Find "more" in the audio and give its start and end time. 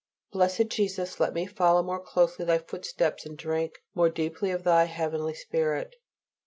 1.83-1.99, 3.93-4.09